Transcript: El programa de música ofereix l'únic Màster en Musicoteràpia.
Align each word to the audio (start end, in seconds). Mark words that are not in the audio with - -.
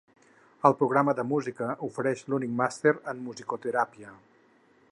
El 0.69 0.75
programa 0.77 1.13
de 1.19 1.25
música 1.33 1.67
ofereix 1.89 2.23
l'únic 2.33 2.55
Màster 2.63 2.95
en 3.13 3.21
Musicoteràpia. 3.27 4.15